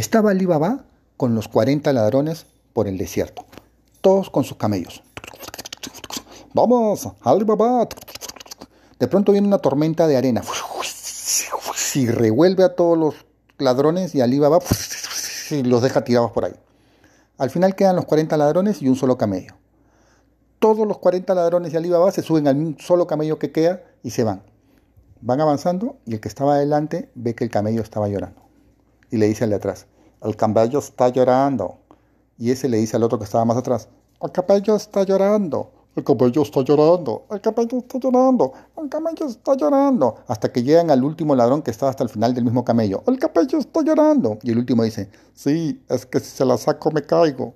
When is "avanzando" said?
25.42-25.98